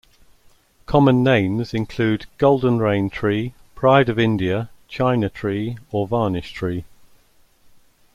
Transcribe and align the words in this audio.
Common 0.87 1.21
names 1.21 1.75
include 1.75 2.25
goldenrain 2.39 3.11
tree, 3.11 3.53
pride 3.75 4.09
of 4.09 4.17
India, 4.17 4.71
China 4.87 5.29
tree, 5.29 5.77
or 5.91 6.07
varnish 6.07 6.53
tree. 6.53 6.85